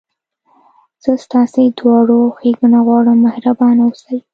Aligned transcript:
زه 1.03 1.11
ستاسي 1.25 1.63
دواړو 1.79 2.19
ښېګڼه 2.37 2.79
غواړم، 2.87 3.17
مهربانه 3.25 3.81
اوسئ. 3.85 4.17